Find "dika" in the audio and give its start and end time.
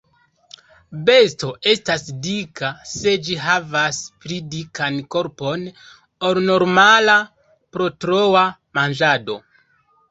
2.29-2.71